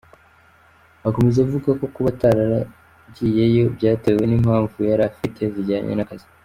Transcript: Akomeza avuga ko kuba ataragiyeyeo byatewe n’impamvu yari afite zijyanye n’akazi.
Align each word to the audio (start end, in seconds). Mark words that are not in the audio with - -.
Akomeza 1.07 1.37
avuga 1.45 1.69
ko 1.79 1.85
kuba 1.93 2.07
ataragiyeyeo 2.13 3.67
byatewe 3.75 4.23
n’impamvu 4.25 4.77
yari 4.89 5.03
afite 5.11 5.41
zijyanye 5.53 5.93
n’akazi. 5.95 6.27